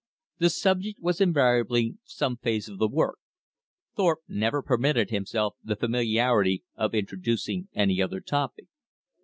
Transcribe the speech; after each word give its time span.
The 0.39 0.49
subject 0.49 0.99
was 0.99 1.21
invariably 1.21 1.95
some 2.05 2.35
phase 2.37 2.67
of 2.67 2.79
the 2.79 2.87
work. 2.87 3.19
Thorpe 3.95 4.21
never 4.27 4.63
permitted 4.63 5.11
himself 5.11 5.57
the 5.63 5.75
familiarity 5.75 6.63
of 6.75 6.95
introducing 6.95 7.67
any 7.75 8.01
other 8.01 8.19
topic. 8.19 8.65